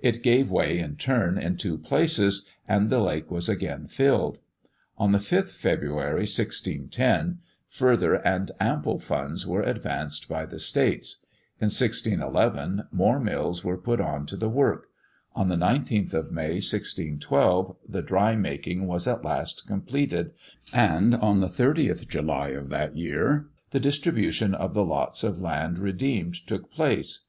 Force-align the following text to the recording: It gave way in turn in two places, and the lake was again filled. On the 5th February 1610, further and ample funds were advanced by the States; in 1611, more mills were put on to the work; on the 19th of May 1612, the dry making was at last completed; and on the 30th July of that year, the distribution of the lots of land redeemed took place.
It 0.00 0.22
gave 0.22 0.50
way 0.50 0.78
in 0.78 0.96
turn 0.96 1.36
in 1.36 1.58
two 1.58 1.76
places, 1.76 2.48
and 2.66 2.88
the 2.88 2.98
lake 2.98 3.30
was 3.30 3.46
again 3.46 3.88
filled. 3.88 4.38
On 4.96 5.12
the 5.12 5.18
5th 5.18 5.50
February 5.50 6.22
1610, 6.24 7.40
further 7.66 8.14
and 8.26 8.52
ample 8.58 8.98
funds 8.98 9.46
were 9.46 9.60
advanced 9.60 10.30
by 10.30 10.46
the 10.46 10.58
States; 10.58 11.16
in 11.60 11.66
1611, 11.66 12.84
more 12.90 13.20
mills 13.20 13.62
were 13.64 13.76
put 13.76 14.00
on 14.00 14.24
to 14.24 14.36
the 14.38 14.48
work; 14.48 14.86
on 15.34 15.50
the 15.50 15.56
19th 15.56 16.14
of 16.14 16.32
May 16.32 16.54
1612, 16.54 17.76
the 17.86 18.00
dry 18.00 18.34
making 18.34 18.86
was 18.86 19.06
at 19.06 19.26
last 19.26 19.66
completed; 19.66 20.30
and 20.72 21.14
on 21.14 21.40
the 21.42 21.48
30th 21.48 22.08
July 22.08 22.48
of 22.48 22.70
that 22.70 22.96
year, 22.96 23.48
the 23.72 23.78
distribution 23.80 24.54
of 24.54 24.72
the 24.72 24.86
lots 24.86 25.22
of 25.22 25.38
land 25.38 25.78
redeemed 25.78 26.32
took 26.46 26.70
place. 26.72 27.26